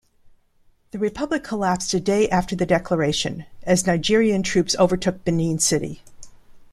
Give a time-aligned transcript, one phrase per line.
[0.89, 6.01] The republic collapsed a day after the declaration as Nigerian troops overtook Benin City.